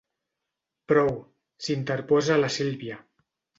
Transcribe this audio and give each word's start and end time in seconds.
Prou! 0.91 1.11
—s'interposa 1.19 2.41
la 2.43 2.53
Sílvia—. 2.59 3.01